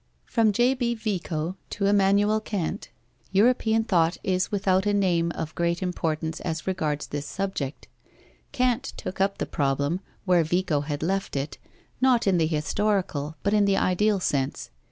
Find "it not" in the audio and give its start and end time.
11.35-12.25